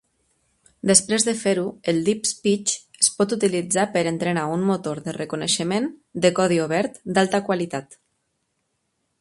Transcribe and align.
Després 0.91 1.25
de 1.27 1.35
fer-ho, 1.41 1.65
el 1.91 1.99
DeepSpeech 2.07 2.73
es 3.05 3.11
pot 3.19 3.37
utilitzar 3.37 3.85
per 3.97 4.05
entrenar 4.13 4.47
un 4.55 4.65
motor 4.73 5.05
de 5.09 5.15
reconeixement 5.21 5.89
de 6.25 6.35
codi 6.41 6.61
obert 6.65 6.99
d'alta 7.19 7.47
qualitat. 7.51 8.01